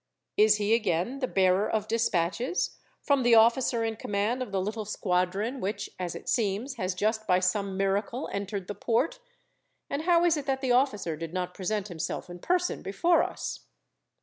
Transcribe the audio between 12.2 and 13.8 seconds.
in person before us?"